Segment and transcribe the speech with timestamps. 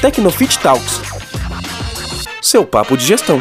[0.00, 1.00] Tecnofit Talks.
[2.40, 3.40] Seu papo de gestão.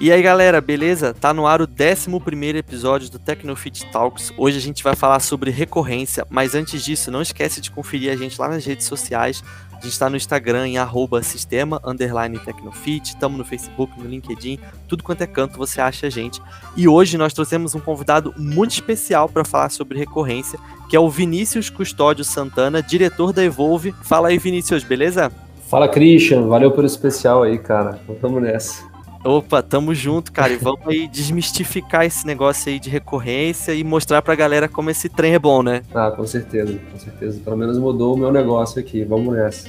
[0.00, 1.14] E aí galera, beleza?
[1.14, 4.32] Tá no ar o 11 episódio do Tecnofit Talks.
[4.36, 8.16] Hoje a gente vai falar sobre recorrência, mas antes disso, não esquece de conferir a
[8.16, 9.44] gente lá nas redes sociais.
[9.70, 14.58] A gente está no Instagram em arroba sistema underline Tecnofit, estamos no Facebook, no LinkedIn,
[14.88, 16.42] tudo quanto é canto você acha a gente.
[16.76, 20.58] E hoje nós trouxemos um convidado muito especial para falar sobre recorrência,
[20.90, 23.94] que é o Vinícius Custódio Santana, diretor da Evolve.
[24.02, 25.30] Fala aí, Vinícius, beleza?
[25.68, 26.48] Fala, Christian.
[26.48, 28.00] Valeu pelo especial aí, cara.
[28.20, 28.93] Vamos nessa.
[29.24, 30.52] Opa, tamo junto, cara.
[30.52, 35.08] E vamos aí desmistificar esse negócio aí de recorrência e mostrar pra galera como esse
[35.08, 35.82] trem é bom, né?
[35.94, 37.40] Ah, com certeza, com certeza.
[37.42, 39.02] Pelo menos mudou o meu negócio aqui.
[39.02, 39.66] Vamos nessa.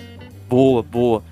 [0.49, 1.23] Boa, boa.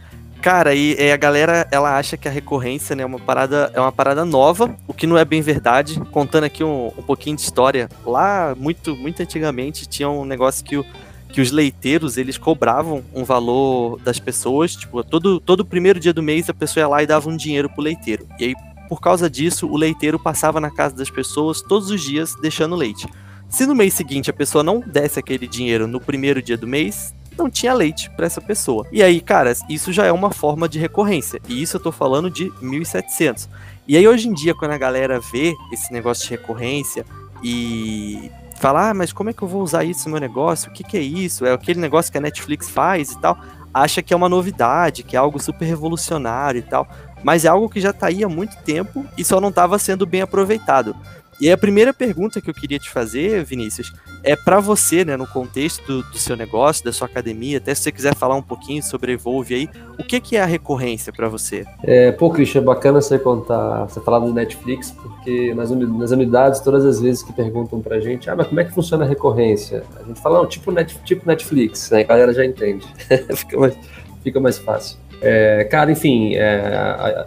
[0.42, 3.80] Cara, e, e, a galera, ela acha que a recorrência né, é, uma parada, é
[3.80, 6.00] uma parada nova, o que não é bem verdade.
[6.12, 10.76] Contando aqui um, um pouquinho de história, lá, muito, muito antigamente, tinha um negócio que
[10.76, 10.86] o
[11.34, 16.22] que os leiteiros eles cobravam um valor das pessoas, tipo, todo, todo primeiro dia do
[16.22, 18.28] mês a pessoa ia lá e dava um dinheiro pro leiteiro.
[18.40, 18.56] E aí,
[18.88, 23.08] por causa disso, o leiteiro passava na casa das pessoas todos os dias deixando leite.
[23.50, 27.16] Se no mês seguinte a pessoa não desse aquele dinheiro no primeiro dia do mês,
[27.36, 28.86] não tinha leite para essa pessoa.
[28.92, 31.42] E aí, cara, isso já é uma forma de recorrência.
[31.50, 33.50] E isso eu tô falando de 1700.
[33.88, 37.04] E aí hoje em dia, quando a galera vê esse negócio de recorrência
[37.44, 38.30] e
[38.64, 40.72] falar, ah, mas como é que eu vou usar isso no meu negócio?
[40.72, 41.46] O que, que é isso?
[41.46, 43.38] É aquele negócio que a Netflix faz e tal.
[43.74, 46.88] Acha que é uma novidade, que é algo super revolucionário e tal.
[47.22, 50.06] Mas é algo que já está aí há muito tempo e só não estava sendo
[50.06, 50.96] bem aproveitado.
[51.44, 53.92] E a primeira pergunta que eu queria te fazer, Vinícius,
[54.24, 57.82] é para você, né, no contexto do, do, seu negócio, da sua academia, até se
[57.82, 61.28] você quiser falar um pouquinho sobre Evolve aí, o que, que é a recorrência para
[61.28, 61.66] você?
[61.84, 66.62] É, pô, Christian, é bacana você contar, você falar do Netflix, porque nas, nas unidades,
[66.62, 69.84] todas as vezes que perguntam pra gente, ah, mas como é que funciona a recorrência?
[70.00, 72.88] A gente fala, não, tipo, net, tipo Netflix, né, a galera já entende,
[73.36, 73.78] fica, mais,
[74.24, 74.98] fica mais fácil.
[75.26, 76.76] É, cara, enfim, é,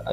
[0.04, 0.12] a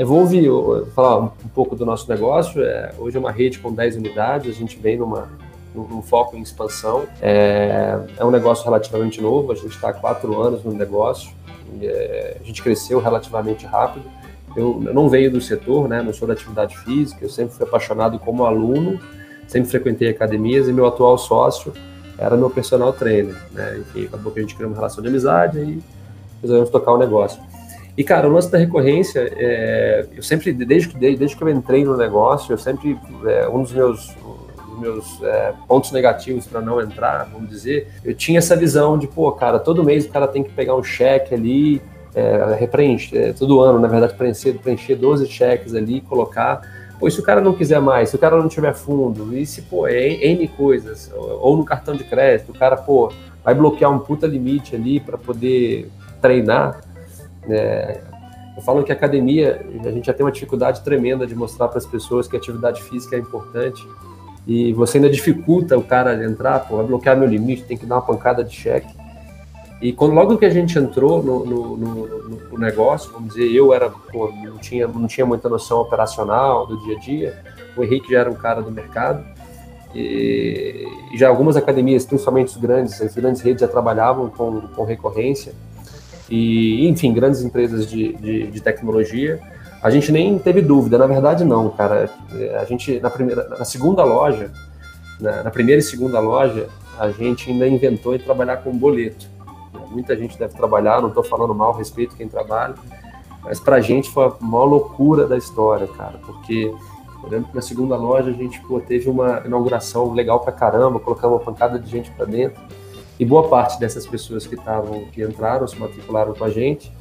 [0.96, 4.58] falar um pouco do nosso negócio, é, hoje é uma rede com 10 unidades, a
[4.58, 5.28] gente vem numa,
[5.76, 7.04] num, foco em expansão.
[7.22, 11.32] É, é, um negócio relativamente novo, a gente está há quatro anos no negócio,
[11.82, 14.06] é, a gente cresceu relativamente rápido.
[14.56, 17.66] Eu, eu, não venho do setor, né, não sou da atividade física, eu sempre fui
[17.68, 18.98] apaixonado como aluno,
[19.46, 21.74] sempre frequentei academias e meu atual sócio
[22.18, 25.60] era meu personal trainer, né, enfim, acabou que a gente criou uma relação de amizade
[25.60, 25.84] e
[26.42, 27.42] resolvemos tocar o negócio.
[27.96, 31.86] E, cara, o lance da recorrência, é, eu sempre, desde que, desde que eu entrei
[31.86, 34.16] no negócio, eu sempre, é, um dos meus,
[34.80, 39.32] meus é, pontos negativos para não entrar, vamos dizer, eu tinha essa visão de, pô,
[39.32, 41.82] cara, todo mês o cara tem que pegar um cheque ali,
[42.16, 42.68] é,
[43.14, 46.62] é, todo ano, na verdade, preencher, preencher 12 cheques ali, colocar.
[47.00, 49.62] Pô, se o cara não quiser mais, se o cara não tiver fundo, e se,
[49.64, 53.12] pô, é N coisas, ou no cartão de crédito, o cara, pô,
[53.44, 55.90] vai bloquear um puta limite ali para poder
[56.22, 56.82] treinar
[57.50, 58.02] é,
[58.56, 61.80] eu falo que a academia, a gente já tem uma dificuldade tremenda de mostrar para
[61.80, 63.88] as pessoas que a atividade física é importante
[64.46, 67.96] e você ainda dificulta o cara entrar, pô, vai bloquear meu limite, tem que dar
[67.96, 68.94] uma pancada de cheque.
[69.82, 72.08] E quando logo que a gente entrou no, no, no,
[72.52, 76.78] no negócio, vamos dizer, eu era, pô, não tinha, não tinha muita noção operacional do
[76.84, 77.44] dia a dia,
[77.76, 79.26] o Henrique já era um cara do mercado,
[79.96, 85.54] e, já algumas academias, principalmente os grandes, as grandes redes já trabalhavam com, com recorrência,
[86.30, 89.40] e, enfim, grandes empresas de, de, de, tecnologia.
[89.82, 92.10] A gente nem teve dúvida, na verdade não, cara.
[92.60, 94.52] A gente, na, primeira, na segunda loja,
[95.20, 96.68] na, na primeira e segunda loja,
[96.98, 99.28] a gente ainda inventou em trabalhar com boleto.
[99.90, 102.76] Muita gente deve trabalhar, não estou falando mal, respeito quem trabalha,
[103.44, 106.74] mas para a gente foi a maior loucura da história, cara, porque
[107.24, 111.00] eu lembro que na segunda loja a gente pô, teve uma inauguração legal pra caramba,
[111.00, 112.62] colocamos uma pancada de gente para dentro,
[113.20, 116.92] e boa parte dessas pessoas que estavam, que entraram, se matricularam com a gente,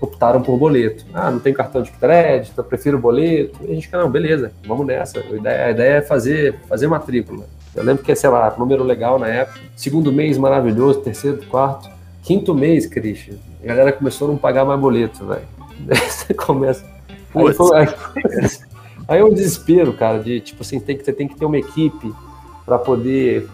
[0.00, 1.04] optaram por boleto.
[1.12, 3.58] Ah, não tem cartão de crédito, eu prefiro boleto.
[3.62, 5.18] E a gente, não, beleza, vamos nessa.
[5.20, 7.46] A ideia, a ideia é fazer, fazer matrícula.
[7.74, 9.60] Eu lembro que, sei lá, número legal na época.
[9.76, 11.90] Segundo mês maravilhoso, terceiro, quarto.
[12.22, 15.42] Quinto mês, Christian, a galera começou a não pagar mais boleto, velho.
[16.08, 16.84] Você começa.
[17.34, 17.88] Aí, foi, aí,
[19.06, 21.58] aí é um desespero, cara, de tipo assim, tem que, você tem que ter uma
[21.58, 22.12] equipe
[22.64, 23.48] para poder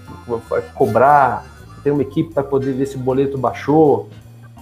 [0.74, 1.44] cobrar
[1.84, 4.08] tem uma equipe para poder ver se o boleto baixou.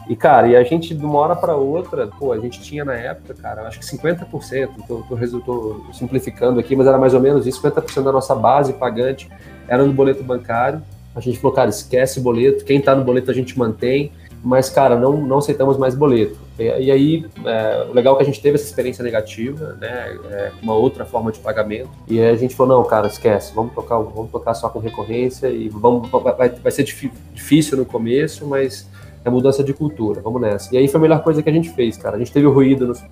[0.08, 2.94] E, cara, e a gente, de uma hora para outra, pô, a gente tinha na
[2.94, 7.46] época, cara, acho que 50%, tô, tô, tô simplificando aqui, mas era mais ou menos
[7.46, 9.30] isso, 50% da nossa base pagante
[9.68, 10.82] era no boleto bancário.
[11.14, 14.10] A gente falou, cara, esquece boleto, quem tá no boleto a gente mantém,
[14.42, 16.36] mas, cara, não, não aceitamos mais boleto.
[16.62, 20.52] E, aí, é, o legal é que a gente teve essa experiência negativa, né, é,
[20.62, 23.98] uma outra forma de pagamento, e aí a gente falou, não, cara, esquece, vamos tocar,
[23.98, 28.88] vamos tocar só com recorrência, e vamos, vai, vai ser difícil no começo, mas
[29.24, 30.74] é mudança de cultura, vamos nessa.
[30.74, 32.16] E aí foi a melhor coisa que a gente fez, cara.
[32.16, 33.02] A gente teve o ruído nos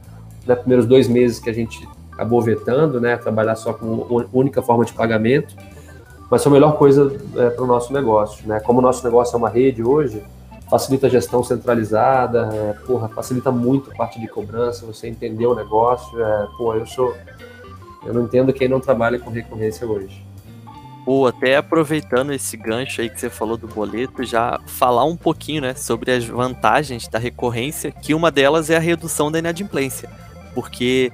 [0.46, 4.84] né, primeiros dois meses que a gente acabou vetando, né, trabalhar só com única forma
[4.84, 5.54] de pagamento,
[6.30, 8.60] mas foi a melhor coisa é, para o nosso negócio, né?
[8.60, 10.22] Como o nosso negócio é uma rede hoje,
[10.70, 15.54] facilita a gestão centralizada, é, porra, facilita muito a parte de cobrança, você entender o
[15.54, 17.14] negócio, é, pô, eu sou,
[18.06, 20.24] eu não entendo quem não trabalha com recorrência hoje.
[21.04, 25.62] Pô, até aproveitando esse gancho aí que você falou do boleto, já falar um pouquinho,
[25.62, 30.08] né, sobre as vantagens da recorrência, que uma delas é a redução da inadimplência.
[30.54, 31.10] Porque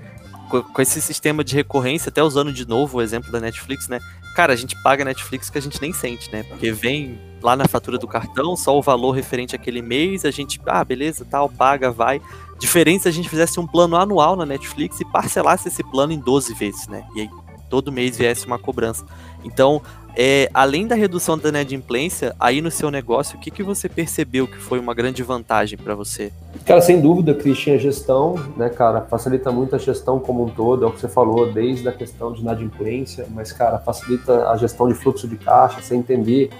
[0.50, 3.98] com esse sistema de recorrência, até usando de novo o exemplo da Netflix, né?
[4.34, 6.44] Cara, a gente paga Netflix que a gente nem sente, né?
[6.44, 10.60] Porque vem lá na fatura do cartão só o valor referente àquele mês, a gente,
[10.66, 12.20] ah, beleza, tal, paga, vai.
[12.58, 16.18] Diferente se a gente fizesse um plano anual na Netflix e parcelasse esse plano em
[16.18, 17.04] 12 vezes, né?
[17.14, 17.30] E aí
[17.70, 19.04] todo mês viesse uma cobrança.
[19.44, 19.80] Então,
[20.16, 24.48] é, além da redução da inadimplência, aí no seu negócio, o que, que você percebeu
[24.48, 26.32] que foi uma grande vantagem para você?
[26.64, 30.84] Cara, sem dúvida, Christian, a gestão, né, cara, facilita muito a gestão como um todo,
[30.84, 34.88] é o que você falou, desde a questão de inadimplência, mas, cara, facilita a gestão
[34.88, 36.50] de fluxo de caixa, você entender,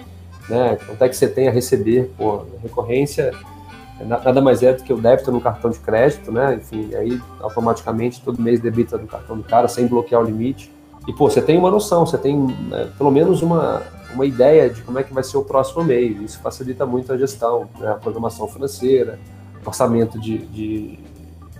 [0.49, 3.31] né, quanto é que você tem a receber, pô, recorrência
[4.05, 8.21] nada mais é do que o débito no cartão de crédito, né, enfim, aí automaticamente
[8.21, 10.71] todo mês debita do cartão do cara sem bloquear o limite.
[11.07, 13.81] E, pô, você tem uma noção, você tem né, pelo menos uma,
[14.13, 16.19] uma ideia de como é que vai ser o próximo mês.
[16.21, 19.17] Isso facilita muito a gestão, né, a programação financeira,
[19.65, 20.99] orçamento de, de,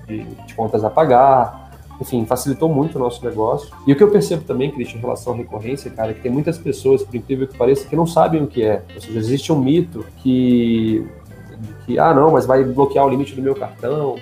[0.06, 1.66] de, de, contas a pagar.
[1.99, 3.69] Enfim, facilitou muito o nosso negócio.
[3.85, 6.31] E o que eu percebo também, Cristian, em relação à recorrência, cara, é que tem
[6.31, 8.83] muitas pessoas, por incrível que pareça, que não sabem o que é.
[8.94, 11.05] Ou seja, existe um mito que,
[11.85, 14.15] que ah, não, mas vai bloquear o limite do meu cartão.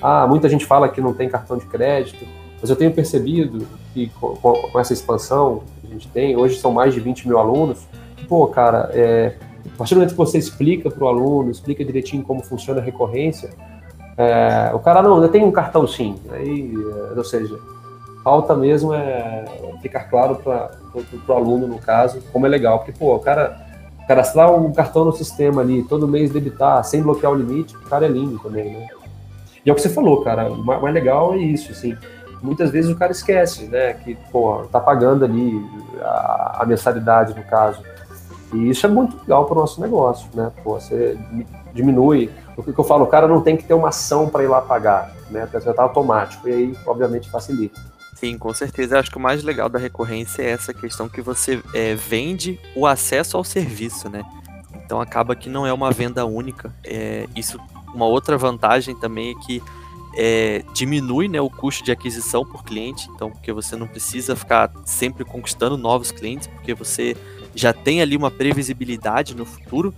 [0.00, 2.24] Ah, muita gente fala que não tem cartão de crédito.
[2.60, 6.72] Mas eu tenho percebido que com, com, essa expansão que a gente tem, hoje são
[6.72, 7.86] mais de 20 mil alunos,
[8.16, 9.36] que, pô, cara, é,
[9.66, 12.82] a partir do momento que você explica para o aluno, explica direitinho como funciona a
[12.82, 13.50] recorrência,
[14.18, 16.16] é, o cara, não, tenho um cartão sim.
[16.32, 17.56] Aí, é, ou seja,
[18.24, 19.44] falta mesmo é
[19.80, 20.70] ficar claro para
[21.28, 22.80] o aluno, no caso, como é legal.
[22.80, 23.64] Porque, pô, o cara
[24.08, 28.06] cadastrar um cartão no sistema ali, todo mês debitar, sem bloquear o limite, o cara
[28.06, 28.88] é lindo também, né?
[29.64, 31.94] E é o que você falou, cara, o mais legal é isso, assim,
[32.42, 33.92] muitas vezes o cara esquece, né?
[33.92, 35.64] Que, pô, tá pagando ali
[36.00, 37.82] a, a mensalidade, no caso.
[38.52, 40.50] E isso é muito legal para o nosso negócio, né?
[40.64, 41.16] Pô, você
[41.74, 42.30] diminui.
[42.58, 44.60] O que eu falo, o cara não tem que ter uma ação para ir lá
[44.60, 45.48] pagar, né?
[45.64, 46.48] Já tá automático.
[46.48, 47.80] E aí, obviamente, facilita.
[48.16, 48.96] Sim, com certeza.
[48.96, 52.58] Eu acho que o mais legal da recorrência é essa questão que você é, vende
[52.74, 54.24] o acesso ao serviço, né?
[54.84, 56.72] Então acaba que não é uma venda única.
[56.82, 57.60] É, isso,
[57.94, 59.62] uma outra vantagem também é que
[60.16, 64.72] é, diminui né, o custo de aquisição por cliente, então porque você não precisa ficar
[64.84, 67.16] sempre conquistando novos clientes, porque você
[67.54, 69.94] já tem ali uma previsibilidade no futuro.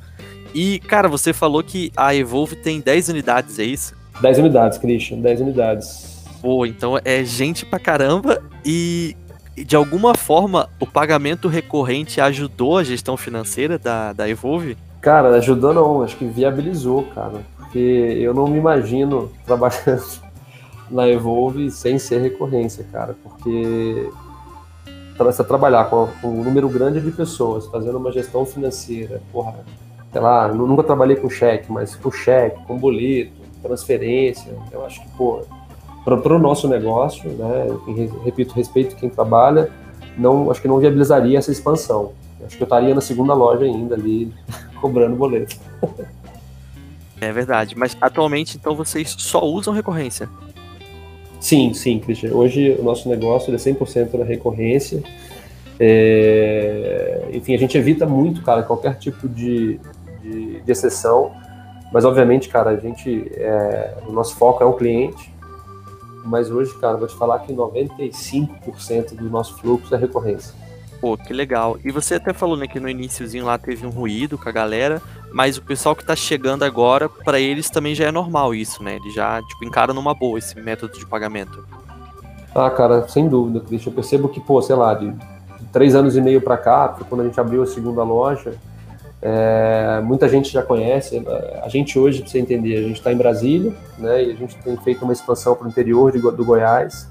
[0.54, 3.94] E, cara, você falou que a Evolve tem 10 unidades, é isso?
[4.20, 6.24] 10 unidades, Christian, 10 unidades.
[6.40, 9.16] Pô, então é gente pra caramba e
[9.56, 14.76] de alguma forma o pagamento recorrente ajudou a gestão financeira da, da Evolve?
[15.00, 20.02] Cara, ajudou não, acho que viabilizou, cara porque eu não me imagino trabalhando
[20.90, 24.10] na Evolve sem ser recorrência, cara, porque
[25.16, 29.54] você trabalhar com um número grande de pessoas, fazendo uma gestão financeira, porra,
[30.12, 35.08] sei lá, nunca trabalhei com cheque, mas com cheque, com boleto, transferência, eu acho que,
[35.10, 35.42] pô,
[36.04, 37.66] para o nosso negócio, né,
[38.24, 39.70] repito, respeito quem trabalha,
[40.16, 42.12] não, acho que não viabilizaria essa expansão.
[42.44, 44.32] Acho que eu estaria na segunda loja ainda ali,
[44.80, 45.56] cobrando boleto.
[47.20, 47.76] É verdade.
[47.76, 50.28] Mas atualmente, então, vocês só usam recorrência?
[51.38, 52.32] Sim, sim, Christian.
[52.32, 55.02] Hoje o nosso negócio é 100% na recorrência.
[55.78, 57.28] É...
[57.32, 59.78] Enfim, a gente evita muito, cara, qualquer tipo de,
[60.60, 61.32] de, de exceção.
[61.92, 63.30] Mas, obviamente, cara, a gente.
[63.34, 63.96] É...
[64.06, 65.32] O nosso foco é o cliente.
[66.24, 70.54] Mas hoje, cara, vou te falar que 95% do nosso fluxo é recorrência.
[71.00, 71.78] Pô, que legal.
[71.82, 75.00] E você até falou, né, que no iníciozinho lá teve um ruído com a galera,
[75.32, 78.96] mas o pessoal que tá chegando agora, para eles também já é normal isso, né?
[78.96, 81.64] Eles já, tipo, encaram numa boa esse método de pagamento.
[82.54, 83.90] Ah, cara, sem dúvida, Cristian.
[83.90, 85.14] Eu percebo que, pô, sei lá, de
[85.72, 88.54] três anos e meio para cá, quando a gente abriu a segunda loja,
[89.22, 91.22] é, muita gente já conhece.
[91.62, 94.24] A gente hoje, pra você entender, a gente está em Brasília, né?
[94.24, 97.08] E a gente tem feito uma expansão para o interior de, do Goiás.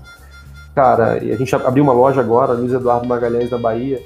[0.73, 4.01] Cara, e a gente abriu uma loja agora, Luiz Eduardo Magalhães, da Bahia.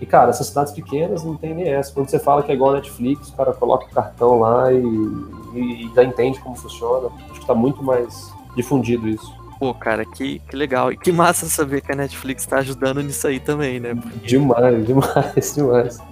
[0.00, 1.92] E, cara, essas cidades pequenas não tem nem essa.
[1.92, 4.78] Quando você fala que é igual a Netflix, o cara coloca o cartão lá e,
[4.78, 7.08] e já entende como funciona.
[7.30, 9.40] Acho que tá muito mais difundido isso.
[9.58, 10.90] Pô, cara, que, que legal.
[10.90, 13.94] E que massa saber que a Netflix tá ajudando nisso aí também, né?
[13.94, 14.26] Porque...
[14.26, 16.09] Demais, demais, demais.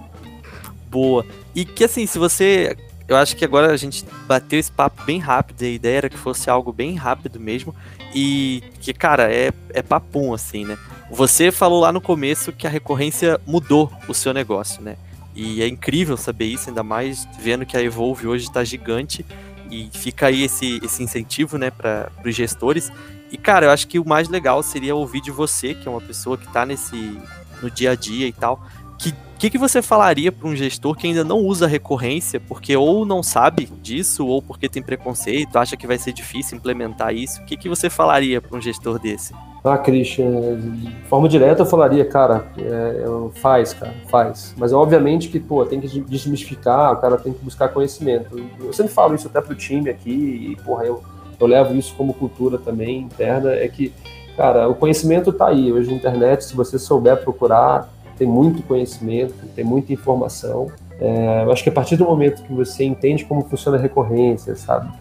[0.89, 1.25] Boa.
[1.53, 2.75] E que assim, se você
[3.09, 6.17] eu acho que agora a gente bateu esse papo bem rápido, a ideia era que
[6.17, 7.73] fosse algo bem rápido mesmo,
[8.13, 10.77] e que, cara, é, é papum, assim, né?
[11.09, 14.95] Você falou lá no começo que a recorrência mudou o seu negócio, né?
[15.35, 19.25] E é incrível saber isso, ainda mais vendo que a Evolve hoje está gigante
[19.71, 22.91] e fica aí esse, esse incentivo, né, para os gestores.
[23.31, 26.01] E, cara, eu acho que o mais legal seria ouvir de você, que é uma
[26.01, 27.17] pessoa que está nesse
[27.61, 28.63] no dia a dia e tal,
[28.99, 33.05] que que, que você falaria para um gestor que ainda não usa recorrência, porque ou
[33.05, 37.41] não sabe disso, ou porque tem preconceito, acha que vai ser difícil implementar isso?
[37.41, 39.33] O que, que você falaria para um gestor desse?
[39.63, 43.03] Ah, Christian, de forma direta eu falaria, cara, é,
[43.39, 44.53] faz, cara, faz.
[44.57, 48.37] Mas obviamente que, pô, tem que desmistificar, o cara tem que buscar conhecimento.
[48.59, 50.11] Eu sempre falo isso até pro time aqui,
[50.51, 51.01] e, porra, eu,
[51.39, 53.93] eu levo isso como cultura também interna, é que,
[54.35, 55.71] cara, o conhecimento tá aí.
[55.71, 60.69] Hoje na internet, se você souber procurar, tem muito conhecimento, tem muita informação.
[60.99, 64.53] É, eu acho que a partir do momento que você entende como funciona a recorrência,
[64.57, 64.91] sabe?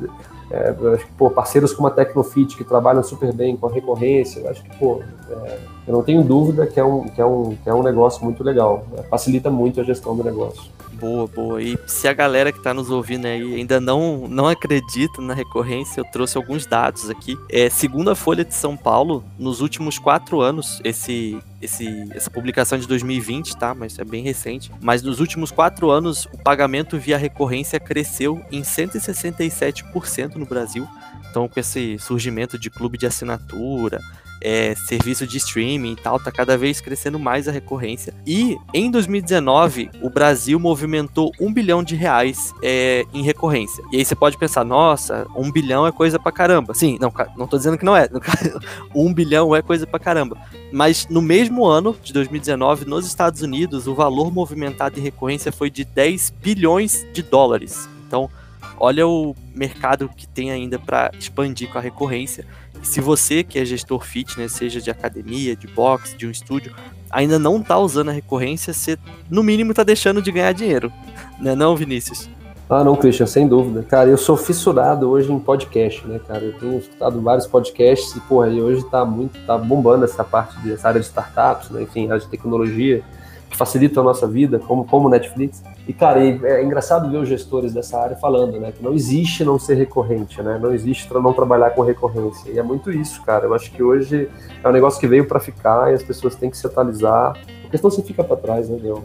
[0.51, 3.73] É, eu acho que, pô, parceiros como a Tecnofit, que trabalham super bem com a
[3.73, 5.59] recorrência, eu acho que, pô, é,
[5.89, 8.45] eu não tenho dúvida que é um, que é um, que é um negócio muito
[8.45, 8.87] legal.
[8.93, 9.03] Né?
[9.05, 10.71] Facilita muito a gestão do negócio.
[10.93, 11.63] Boa, boa.
[11.63, 16.01] E se a galera que está nos ouvindo aí ainda não, não acredita na recorrência,
[16.01, 17.39] eu trouxe alguns dados aqui.
[17.49, 22.79] É, segundo a Folha de São Paulo, nos últimos quatro anos, esse, esse, essa publicação
[22.79, 23.75] de 2020, tá?
[23.75, 24.71] Mas é bem recente.
[24.83, 30.87] Mas nos últimos quatro anos, o pagamento via recorrência cresceu em 167% no Brasil.
[31.31, 34.01] Então, com esse surgimento de clube de assinatura,
[34.41, 38.15] é, serviço de streaming e tal, tá cada vez crescendo mais a recorrência.
[38.27, 43.83] E em 2019, o Brasil movimentou um bilhão de reais é, em recorrência.
[43.93, 46.75] E aí você pode pensar, nossa, um bilhão é coisa pra caramba.
[46.75, 48.09] Sim, não, não tô dizendo que não é.
[48.95, 50.37] um bilhão é coisa pra caramba.
[50.73, 55.71] Mas no mesmo ano de 2019, nos Estados Unidos, o valor movimentado em recorrência foi
[55.71, 57.89] de 10 bilhões de dólares.
[58.07, 58.31] Então,
[58.79, 62.47] olha o mercado que tem ainda para expandir com a recorrência.
[62.83, 66.75] Se você que é gestor fitness, seja de academia, de boxe, de um estúdio,
[67.11, 68.99] ainda não está usando a recorrência, você
[69.31, 70.93] no mínimo está deixando de ganhar dinheiro.
[71.41, 72.29] Né não, Vinícius?
[72.71, 73.83] Ah, não, Christian, sem dúvida.
[73.83, 76.45] Cara, eu sou fissurado hoje em podcast, né, cara?
[76.45, 80.59] Eu tenho escutado vários podcasts e, porra, e hoje tá muito, tá bombando essa parte
[80.61, 81.83] dessa área de startups, né?
[81.83, 83.03] Enfim, área de tecnologia
[83.49, 85.63] que facilitam a nossa vida, como, como Netflix.
[85.87, 89.59] E, cara, é engraçado ver os gestores dessa área falando, né, que não existe não
[89.59, 92.51] ser recorrente, né, não existe não trabalhar com recorrência.
[92.51, 93.47] E é muito isso, cara.
[93.47, 94.29] Eu acho que hoje
[94.63, 97.79] é um negócio que veio para ficar e as pessoas têm que se atualizar, porque
[97.79, 99.01] senão você fica para trás, né, Leon?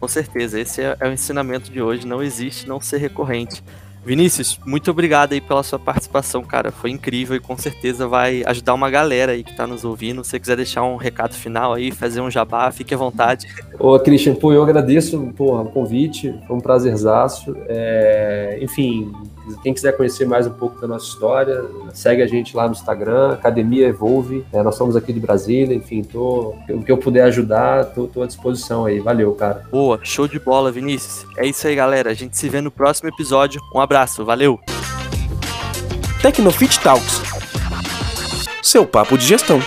[0.00, 2.06] Com certeza, esse é, é o ensinamento de hoje.
[2.06, 3.62] Não existe não ser recorrente.
[4.04, 6.72] Vinícius, muito obrigado aí pela sua participação, cara.
[6.72, 10.24] Foi incrível e com certeza vai ajudar uma galera aí que tá nos ouvindo.
[10.24, 13.46] Se você quiser deixar um recado final aí, fazer um jabá, fique à vontade.
[13.78, 17.56] Ô, Christian, pô, eu agradeço porra, o convite, foi um prazerzaço.
[17.68, 19.12] É, enfim,
[19.62, 23.32] quem quiser conhecer mais um pouco da nossa história, segue a gente lá no Instagram,
[23.32, 24.44] Academia Evolve.
[24.52, 28.22] É, nós somos aqui de Brasília, enfim, tô, o que eu puder ajudar, tô, tô
[28.22, 29.00] à disposição aí.
[29.00, 29.64] Valeu, cara.
[29.70, 31.26] Boa, show de bola, Vinícius.
[31.36, 32.10] É isso aí, galera.
[32.10, 33.60] A gente se vê no próximo episódio.
[33.74, 34.58] Um abraço, valeu!
[36.20, 37.32] Tecnofit Talks
[38.62, 39.60] seu papo de gestão.